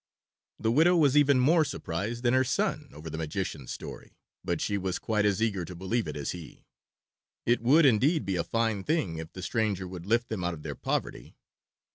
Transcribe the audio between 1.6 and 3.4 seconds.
surprised than her son over the